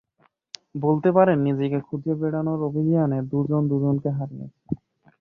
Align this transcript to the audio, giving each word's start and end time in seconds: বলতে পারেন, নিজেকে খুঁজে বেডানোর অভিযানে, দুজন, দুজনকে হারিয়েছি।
বলতে 0.75 1.09
পারেন, 1.11 1.37
নিজেকে 1.47 1.77
খুঁজে 1.87 2.13
বেডানোর 2.15 2.59
অভিযানে, 2.69 3.19
দুজন, 3.31 3.61
দুজনকে 3.71 4.09
হারিয়েছি। 4.17 4.61